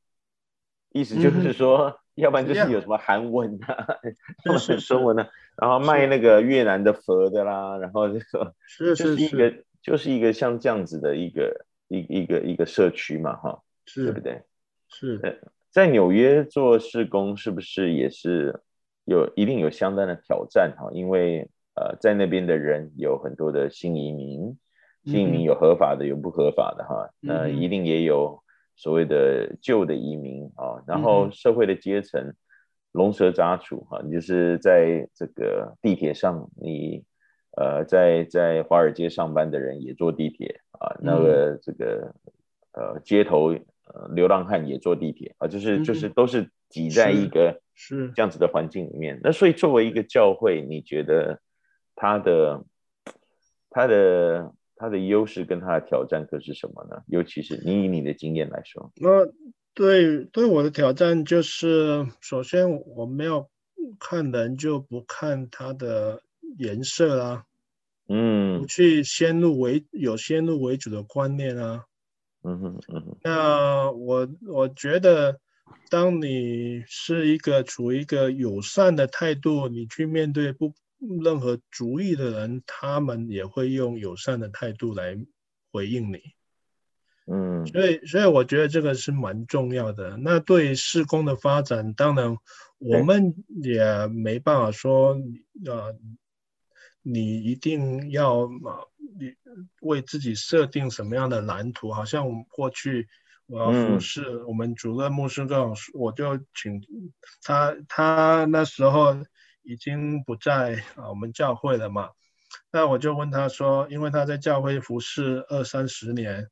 [0.92, 2.00] 意思就是说。
[2.16, 3.98] 要不然就是有什么韩文啊，
[4.46, 14.42] 要么是中文啊，然后卖那个越南的佛的啦，然后这个是是一个就是一个像这样子的一个一一个一个社区嘛，哈，是对不对？
[14.90, 15.42] 是。
[15.72, 18.62] 在纽约做施工是不是也是
[19.04, 20.90] 有一定有相当的挑战哈？
[20.94, 24.58] 因为呃，在那边的人有很多的新移民，
[25.04, 28.42] 新移民有合法的有不合法的哈，那一定也有。
[28.78, 32.34] 所谓的旧的移民啊，然后社会的阶层
[32.92, 37.02] 龙蛇杂处哈，你就是在这个地铁上，你
[37.56, 42.14] 呃在在华尔街上班的人也坐地铁啊，那个这个
[42.74, 49.20] 呃街头呃流浪汉也坐地铁啊，就是就是都是挤在一个是这样子的环境里面。
[49.24, 51.40] 那所以作为一个教会，你觉得
[51.96, 52.64] 他的
[53.70, 54.54] 他的？
[54.78, 57.02] 他的优势跟他的挑战可是什么呢？
[57.08, 59.26] 尤其是你以你的经验来说，那
[59.74, 63.50] 对对我的挑战就是，首先我没有
[63.98, 66.22] 看人就不看他的
[66.58, 67.46] 颜色啦，
[68.08, 71.86] 嗯，不去先入为有先入为主的观念啊，
[72.44, 73.18] 嗯哼嗯哼。
[73.24, 75.40] 那我我觉得，
[75.90, 80.74] 当你是一个处于一个友善的态度，你去面对不
[81.24, 85.18] 任何主意的人，他们也会用友善的态度来
[85.72, 86.20] 回应你。
[87.28, 90.16] 嗯，所以所以我觉得这个是蛮重要的。
[90.18, 92.38] 那对于事工的发展，当然
[92.78, 95.20] 我们也没办法说，
[95.66, 95.96] 呃，
[97.08, 98.80] 你一定要嘛，
[99.20, 99.32] 你
[99.82, 101.92] 为自己设定什么样的蓝图？
[101.92, 103.08] 好像我们过去
[103.46, 106.82] 我要服侍我们主任牧师这种，我就请
[107.44, 109.16] 他，他那时候
[109.62, 112.10] 已经不在啊我们教会了嘛。
[112.72, 116.50] 那我就问他说，因为他在教会服侍二三十年。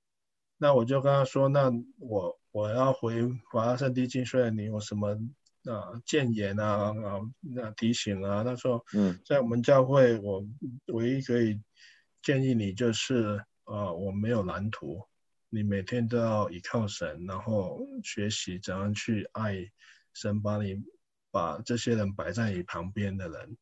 [0.59, 5.17] 那我就跟他说，那我我要回华盛顿地竞选，你有什么
[5.65, 8.43] 啊谏言啊啊那提醒啊？
[8.43, 10.45] 他说，嗯，在我们教会，我
[10.87, 11.61] 唯一可以
[12.21, 15.01] 建议你就是，啊，我没有蓝图，
[15.49, 19.57] 你每天都要依靠神，然后学习怎样去爱
[20.13, 20.81] 神，把你
[21.31, 23.57] 把这些人摆在你旁边的人，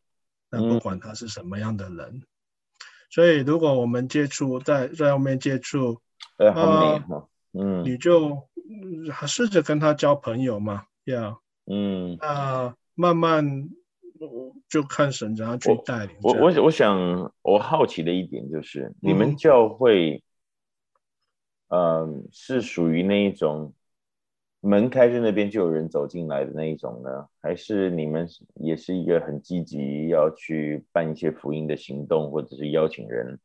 [0.50, 2.24] 那不管他是什么样的人，嗯、
[3.10, 6.02] 所以如果我们接触在在外面接触。
[6.38, 7.04] 呃，
[7.52, 8.48] 嗯，你就
[9.12, 13.69] 还试着跟他交朋友嘛，呀、yeah，嗯，那慢慢
[14.67, 16.15] 就看神怎样去带领。
[16.21, 20.24] 我我我想我好奇的一点就是，嗯、你们教会，
[21.69, 23.74] 呃，是属于那一种
[24.60, 33.39] 门开在那边就有人走进来的那一种呢，还是你们也是一个很积极要去办一些福音的行动，或者是邀请人，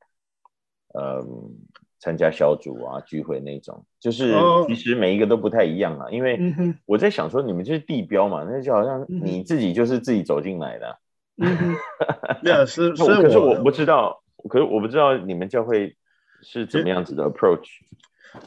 [0.94, 1.24] 呃。
[2.06, 4.32] 参加小组啊聚会那种，就是
[4.68, 6.08] 其实每一个都不太一样啊。
[6.12, 6.38] 因为
[6.84, 10.98] 我在想说，你们就是地标嘛，那就好像你自己就是自己走进来的。
[12.44, 13.04] 对， 是是。
[13.20, 15.96] 可是我不知道，可是我不知道你们教会
[16.42, 17.66] 是怎么样子的 approach。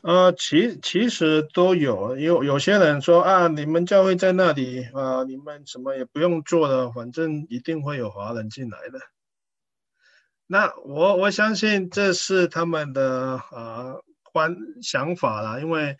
[0.04, 9.00] 呃，其其实都有，有有些人说啊，你们教会在那里啊，你们什么也不用做了，反正一定会有华人进来的。
[10.51, 15.95] 那我我相信这是他们的呃观想法啦，因为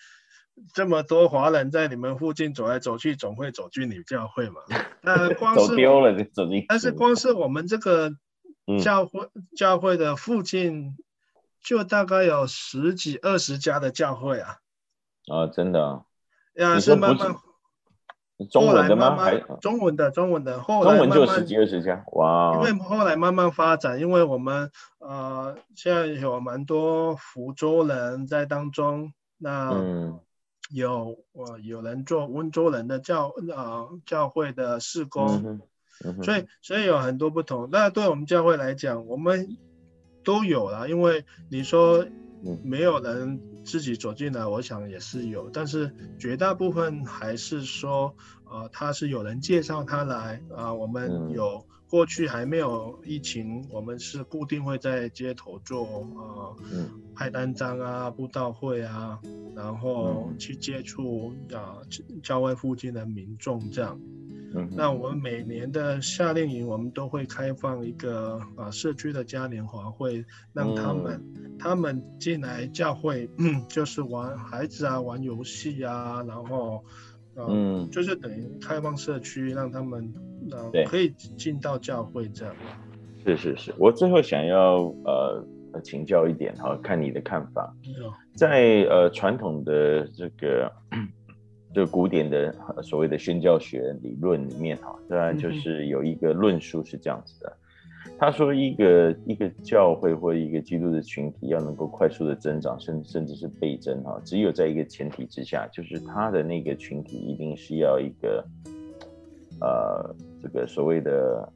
[0.74, 4.62] 这么多华人在你们附近走来走去，总会走进你教会嘛。
[5.02, 6.66] 那， 光是走丢了就走进。
[6.68, 8.12] 但是光是我们这个
[8.84, 10.98] 教会、嗯、教会的附近，
[11.64, 14.58] 就大概有十几二十家的教会啊。
[15.28, 16.02] 啊，真的啊。
[16.56, 17.36] 呀，是慢慢。
[18.46, 19.10] 中文的吗？
[19.10, 20.62] 慢慢中文的，中文的。
[20.62, 22.54] 后来慢慢中文就十几二十家，哇！
[22.56, 29.74] 因为后来慢慢发展，因为我们呃现在有蛮多福州人在当中，那
[30.72, 35.62] 有我、嗯呃、有人做温州人的教呃教会的事工，嗯
[36.06, 37.68] 嗯、所以所以有很多不同。
[37.70, 39.58] 那对我们教会来讲，我们
[40.24, 42.06] 都有了，因为你说
[42.64, 43.42] 没有人。
[43.70, 48.16] 自己走进来，我想也是有，但是绝大部分还是说，
[48.50, 50.76] 呃，他是有人介绍他来啊、呃。
[50.76, 56.56] 我们有过去还没有疫情，我们是固定会在街头做呃，
[57.14, 59.20] 派单张啊、布道会啊，
[59.56, 61.88] 然后去接触啊、呃、
[62.24, 64.00] 教会附近的民众这样。
[64.76, 73.30] 那我们每年的夏令营，我们都会开放一个啊、呃、社区的嘉年华会，让他们、嗯、他们进来教会，
[73.70, 76.84] 就是玩孩子啊，玩游戏啊，然后、
[77.36, 80.12] 呃、嗯，就是等于开放社区，让他们
[80.52, 82.56] 呃可以进到教会这样。
[83.24, 85.46] 是是是，我最后想要呃
[85.84, 87.92] 请教一点哈，看你的看法，嗯、
[88.36, 90.72] 在呃传统的这个。
[91.74, 97.54] 就古典的所谓的宣教学理论里面哈，当然就是有一个论述是这样子的，
[98.18, 108.44] 他说一个一个教会或一个基督的群体要能够快速的增长，甚甚至是倍增哈，只有在一个前提之下，就是他的那个群体一定是要一个
[109.62, 111.54] 呃这个所谓的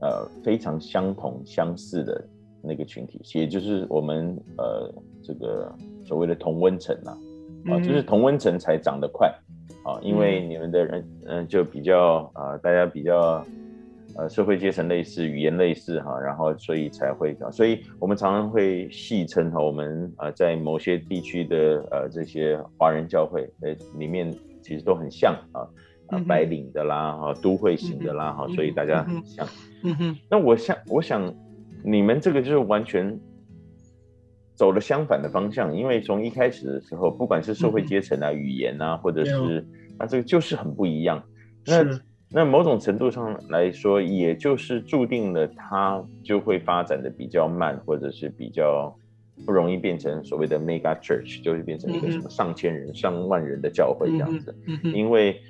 [0.00, 2.24] 呃非常相同相似的
[2.62, 4.90] 那个群体，也就是我们呃
[5.22, 5.70] 这个
[6.06, 7.14] 所谓的同温层呐
[7.66, 9.32] 啊，就是同温层才长得快。
[9.82, 13.42] 啊，因为你们的人，嗯、呃，就比较啊、呃，大家比较，
[14.14, 24.30] 呃，社会阶层类似，语言类似哈，然后所以才会，所以我们常常会戏称哈，我们啊、呃，在某些地区的呃这些华人教会呃里面，
[24.60, 25.64] 其实都很像啊，
[26.08, 29.48] 啊，白领的啦，哈，都会型的啦，哈，所以大家很像。
[29.82, 30.16] 嗯哼。
[30.28, 31.34] 那我想，我想
[31.82, 33.18] 你们这个就是完全。
[34.60, 41.24] 走了相反的方向，因为从一开始的时候，不管是社会阶层啊、嗯、语言啊，或者是啊，这个就是很不一样。
[41.64, 41.82] 那
[42.28, 48.94] 那某种程度上来说，也就是注定了它就会发展的比较慢，或者是比较
[49.46, 54.54] 不容易变成所谓的 mega church，就会变成一个什么上千人、嗯、上万人的教会这样子。
[54.92, 55.40] 因为，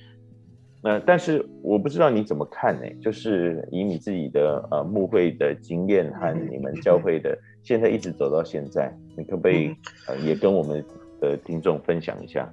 [0.83, 2.89] 呃，但是我不知道你怎么看呢？
[3.03, 9.75] 就是以你自己的呃牧会的经验和你们教会的现在一直走到现在，你可不可以
[10.07, 10.85] 呃也跟我们
[11.21, 12.53] 的听众分享一下？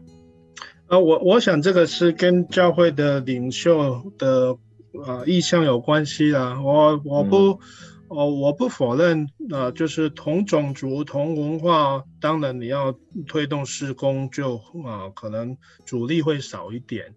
[0.88, 4.58] 呃，我我想这个是跟教会的领袖的
[5.06, 6.62] 呃意向有关系啦。
[6.62, 7.36] 我我不。
[7.38, 7.60] 嗯
[8.10, 12.98] 哦，我不否认，啊、呃，就是同种族、同文化，当然你要
[13.28, 14.56] 推动施工就，
[14.86, 17.14] 啊，可能阻力会少一点，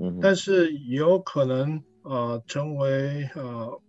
[0.00, 3.80] 嗯，但是有可能，呃，成为呃，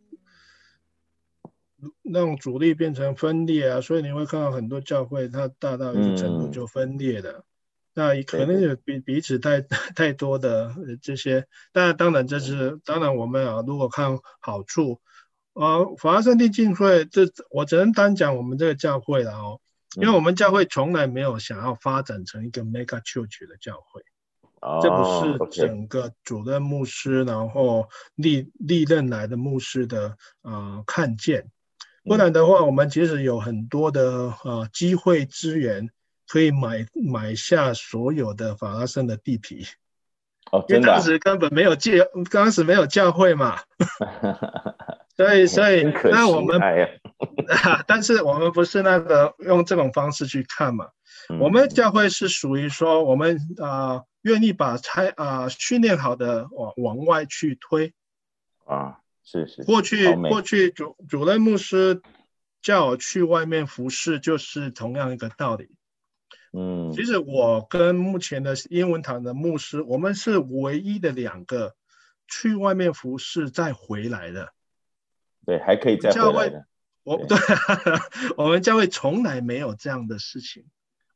[2.03, 7.43] 让主力变成分裂啊，所以你会看到很多教会，它大到一个程度就分裂了，嗯、
[7.93, 9.61] 那可能有彼彼此太
[9.95, 14.99] 太多的这些，但当然这是，当然我们啊，如果看好处。
[15.59, 19.59] 呃，法拉盛地浸会，这我只能单讲我们这个教会了哦，
[19.95, 24.03] 因为我们教会从来没有想要发展成一个 mega church 的教会，
[24.61, 25.03] 哦、这不
[25.51, 31.49] 是整个主任牧师，然后历历任来的牧师的呃看见，
[32.03, 35.89] 不然的话，我们其实有很多的呃机会资源
[36.27, 39.65] 可以买买下所有的法拉盛的地皮，
[40.51, 41.91] 哦，因为当时根本没有教，
[42.31, 43.59] 当时没有教会嘛。
[45.17, 46.61] 所以，所以，那我们，
[47.87, 50.89] 但是我们不是那个用这种方式去看嘛。
[51.29, 57.93] 嗯、我们教会是属于说，我们啊、呃、愿意把差啊训练好的往往外去推。
[58.65, 59.63] 啊，是是。
[59.63, 62.01] 过去过去主主任牧师
[62.61, 65.69] 叫我去外面服侍，就是同样一个道理。
[66.53, 71.75] 嗯，其实我跟目前的英文堂的牧师，我们是唯一的两个
[72.27, 74.53] 去外面服侍再回来的。
[75.45, 76.65] 对，还可以再回来的。
[77.03, 80.65] 我 对，对我们教会从来没有这样的事情。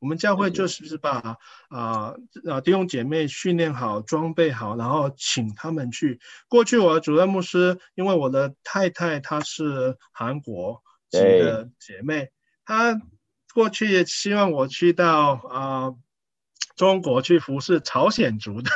[0.01, 1.37] 我们教会就是把啊
[1.69, 6.19] 啊、呃、弟兄姐妹训练好、装备好，然后请他们去。
[6.49, 12.31] 过去我的主任牧师，因为我的太太她是韩国籍的姐妹，
[12.65, 12.99] 她
[13.53, 15.97] 过去也希望我去到啊、呃、
[16.75, 18.69] 中国去服侍朝鲜族的。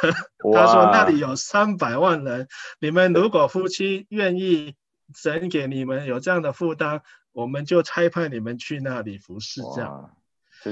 [0.53, 2.47] 她说那里有三百万人，
[2.79, 4.75] 你们如果夫妻愿意。
[5.13, 10.17] 神给你们有这样的负担，我们就差派你们去那里服侍，这样。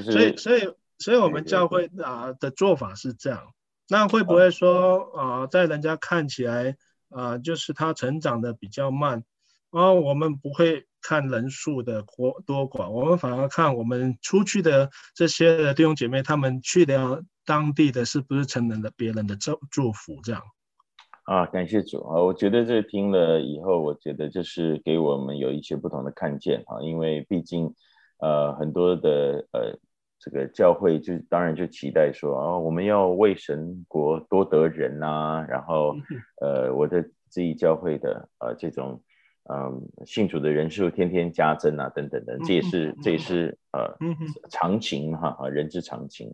[0.01, 3.53] 就是、所以，所以，所以我们教会啊的做法是这样。
[3.89, 6.75] 那会不会说啊，在人家看起来
[7.09, 9.23] 啊，就是他成长的比较慢？
[9.69, 20.41] 啊，我们不会看人数的多多寡，我们反而看我们出去的这些的弟兄姐妹，他们去了当地的是不是成人的别人的祝祝福这样。
[21.25, 22.21] 啊，感谢主啊！
[22.21, 27.73] 我觉得这听了以后，我觉得就是给我们有一些不同的看见啊，因为毕竟，
[28.19, 29.77] 呃，很多的呃
[30.19, 35.95] 这个教会就当然就期待说啊，我们要为神国多得人呐、啊，然后
[36.41, 39.01] 呃，我的自己教会的呃这种
[39.49, 39.57] 嗯、
[39.97, 43.97] 呃、信主的人数天天加增啊，等等等，这也是这也是呃
[44.49, 46.33] 常情哈啊，人之常情。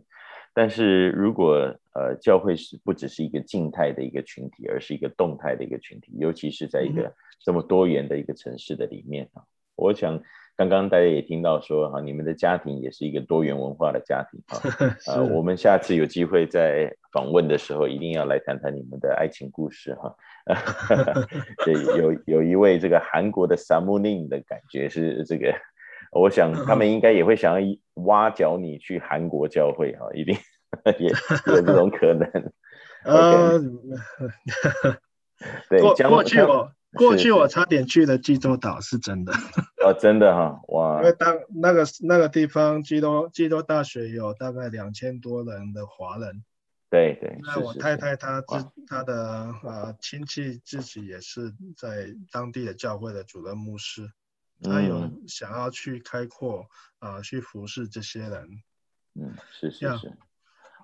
[0.52, 1.54] 但是如果
[1.94, 9.42] 呃教会是不只是一个静态的一个群体，而是一个动态的一个群体，尤其是在一个这么多元的一个城市的里面啊，
[9.76, 10.20] 我想
[10.60, 14.60] 刚刚大家也听到说哈，你们的家庭也是一个多元文化的家庭啊，
[15.08, 20.14] 呃，我们下次有机会在访问的时候，一定要来谈谈你们的爱情故事哈。
[21.64, 25.50] 对，有有一位这个韩国的 Samuning 的感觉是这个。
[26.12, 30.36] 我想 他们应该也会想要挖角你去韩国教会哈，一定
[30.98, 31.08] 也
[31.46, 32.28] 有这种可能。
[33.04, 33.58] 呃，
[35.70, 39.32] 对，过过去我过去我差点去了济州岛，是真的。
[39.84, 40.98] 哦，真的哈，哇！
[41.00, 46.44] 因为当那个那个地方，济州济州大学有大概两千多人的华人。
[46.90, 47.38] 对对。
[47.42, 54.10] 那我太太她自她的呃亲戚自己也是在当地的教会的主任牧师。
[54.62, 56.66] 他有想要去开阔
[56.98, 58.62] 啊、去服侍这些人。
[59.14, 60.12] 嗯，是是是，yeah.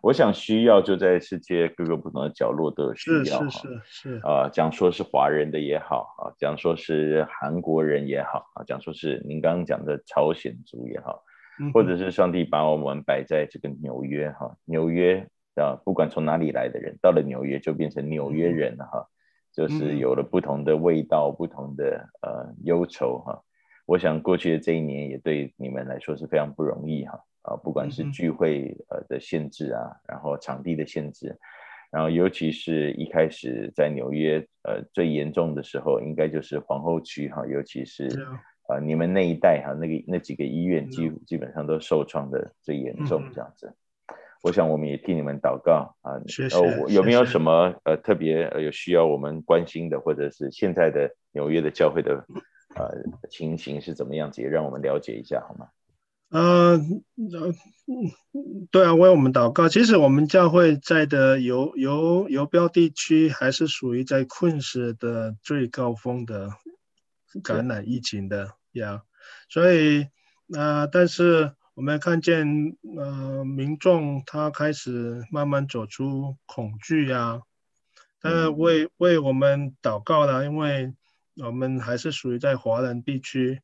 [0.07, 3.49] 我想需要就在世界各个不同的角落都有需要哈。
[3.49, 4.21] 是是。
[4.23, 11.25] 啊，讲说是华人的也好啊，讲说是韩国人也好啊，讲说是您刚刚讲的朝鲜族也好，
[11.59, 15.27] 嗯、或者是上帝把我们摆在这个纽约哈，纽约
[15.57, 19.11] 啊，不管从哪里来的人，到了纽约就变成纽约人了哈、嗯，
[19.53, 23.43] 就是有了不同的味道，嗯、不同的呃忧愁哈。
[23.87, 31.39] 我想过去的这一年也对你们来说是非常不容易哈啊，不管是聚会呃的限制啊，然后场地的限制，
[31.93, 38.09] 然后尤其是一开始在纽约呃最严重的时候，应该就是皇后区哈，尤其是
[38.67, 43.69] 啊，你们那一代哈、啊，那个那几个医院基基本上都受创的最严重，这样子。
[43.69, 46.19] 嗯、我想我们也替你们祷告啊。
[46.27, 46.57] 谢谢。
[46.57, 52.27] 哦，有没有什么呃特别有需要我们关心的，或者是现在的纽约的教会的
[52.75, 52.91] 呃
[53.31, 55.69] 情形是怎么样子，也让我们了解一下好吗？
[56.29, 56.77] 呃，
[58.73, 59.69] 对啊，为我们祷告。
[59.69, 66.51] 其实我们教会在的游游游标地区还是属于在昆士的最高峰的
[67.45, 69.03] 感染疫情的呀，
[69.49, 70.09] 所以
[70.53, 77.43] 呃，但是我们看见呃民众他开始慢慢走出恐惧呀，
[78.23, 80.93] 呃，为为我们祷告了，因为
[81.37, 83.61] 我们还是属于在华人地区。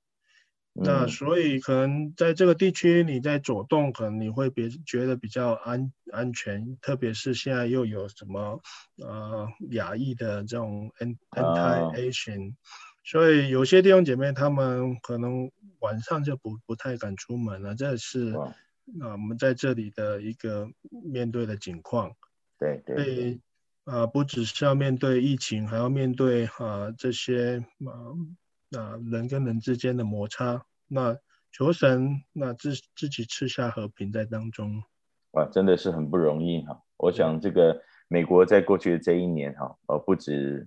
[0.75, 8.59] 那所以可能在这个地区，你在走动，可能你会别觉得比较安安全，特别是现在又有什么
[8.97, 12.55] 呃亚裔的这种 anti-Asian，、uh,
[13.05, 15.51] 所以有些弟兄姐妹他们可能
[15.81, 18.57] 晚上就不不太敢出门了，这是啊、
[18.99, 20.67] 呃、我们在这里的一个
[21.05, 22.11] 面对的情况。
[22.59, 23.41] 对对，对。
[23.85, 27.93] 啊、呃，不只是要面对疫情，还要面对啊、呃、这些啊。
[28.73, 31.17] 呃那人跟人之间的摩擦，那
[31.51, 34.83] 求神那自自己赐下和平在当中，
[35.33, 36.81] 哇，真的是很不容易哈。
[36.97, 40.67] 我想这个美国在过去的这一年哈，呃，不止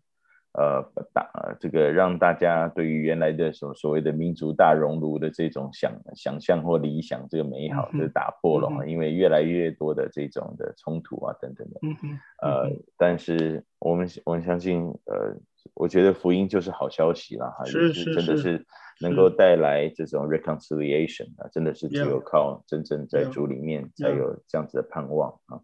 [0.53, 0.83] 呃
[1.13, 1.27] 大
[1.59, 15.35] 这个让大家对于原来的所所谓的民族大熔炉的这种想想象或理想这个美好，就打破了哈，嗯、因为越来越多的这种的冲突啊等等的，嗯嗯、呃，但是我们我们相信呃。
[15.73, 18.65] 我觉得福音就是好消息了哈，是是真的是
[19.01, 25.59] 能够带来这种 reconciliation 啊，真的是只有靠真正在主里面才有这样子的盼望啊。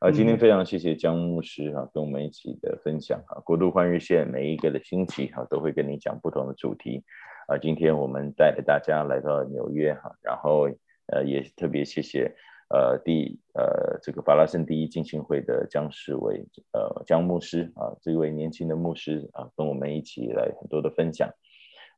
[0.00, 7.02] 啊，今天非常谢谢江牧师啊，跟我们一起的分享啊，国度换日线每一个的星期哈，都会跟你讲不同的主题
[7.48, 7.56] 啊。
[7.56, 10.68] 今天我们带着大家来到纽约哈，然后
[11.06, 12.36] 呃也特别谢谢。
[12.70, 16.40] 呃，第呃，这个法拉盛第一浸信会的江世伟
[16.72, 21.28] 呃江牧师啊，这位年轻的牧师啊，跟我们一起来很多的分享。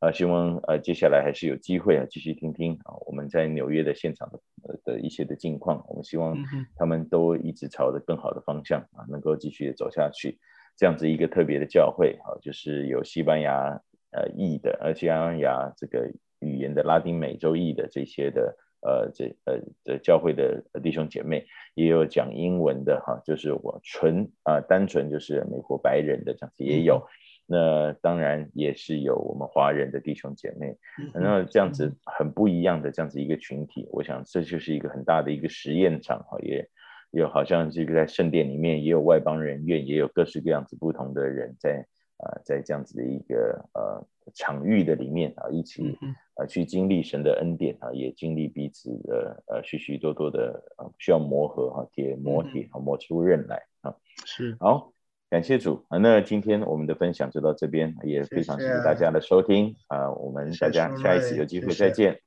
[0.01, 6.35] 啊，希望呃接下来还是有机会啊，继续听听啊，我们在纽约的现场的的一些的近况，我们希望
[6.75, 10.39] 他们都一直朝着更好的方向啊，能够继续走下去，
[10.79, 13.79] 这样子一个特别的教会啊，就是有西班牙
[14.13, 16.11] 呃裔的，而西班牙这个
[16.41, 18.57] 语言的拉丁美洲裔的这些的。
[18.83, 27.07] 呃，这呃这教会的弟兄姐妹也有讲英文的哈，就是我纯啊、呃、单纯就是美国白人的这样子也有，
[27.47, 30.77] 那当然也是有我们华人的弟兄姐妹，
[31.15, 36.69] 那这样子很不一样的这样子一个群体，我想这就是一个很大的一个实验场哈，也
[37.13, 41.92] 有好像这个在圣殿里面也有外邦人院，也有各式各样子不同的人在啊、
[42.23, 44.03] 呃、在这样子的一个呃
[44.35, 45.99] 场域的里面啊一起。
[46.35, 53.95] 啊，去经历神的恩典啊，也经历彼此的呃许许多多的啊需要磨合哈，铁磨铁啊，磨出刃来啊。
[54.25, 54.95] 是，好，
[55.29, 55.99] 感谢主啊。
[55.99, 60.11] 那今天我们的分享就到这边，也非常谢谢大家的收听啊。
[60.13, 62.19] 我们大家下一次有机会再见，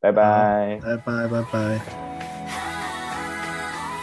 [0.00, 1.78] 拜拜，拜拜，拜拜。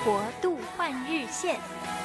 [0.05, 1.98] 国度换日线。